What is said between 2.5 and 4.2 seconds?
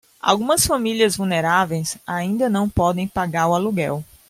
podem pagar o aluguel